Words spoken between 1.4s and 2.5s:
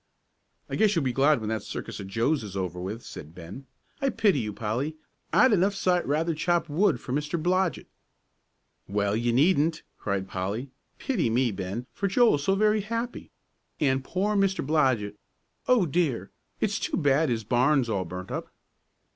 that circus of Joe's